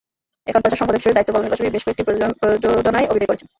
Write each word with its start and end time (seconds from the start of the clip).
এখন 0.47 0.61
প্রচার 0.61 0.79
সম্পাদক 0.79 0.99
হিসেবে 0.99 1.15
দায়িত্ব 1.15 1.33
পালনের 1.33 1.51
পাশাপাশি 1.51 1.73
বেশ 1.75 1.83
কয়েকটি 1.85 2.03
প্রযোজনায় 2.41 3.07
অভিনয় 3.07 3.29
করেছেন। 3.29 3.47